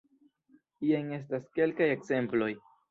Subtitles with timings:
[0.93, 2.55] Jen estas kelkaj ekzemploj.